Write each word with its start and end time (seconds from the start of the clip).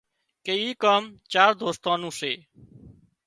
ڪي 0.45 0.55
اي 0.63 0.71
ڪام 0.83 1.03
او 1.09 1.15
ڪام 1.15 1.29
چار 1.33 1.51
دوستان 1.61 1.97
نُون 2.01 2.13
سي 2.19 2.33